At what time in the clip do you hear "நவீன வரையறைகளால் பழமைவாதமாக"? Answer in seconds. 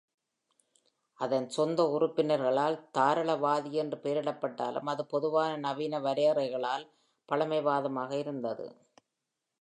5.57-8.11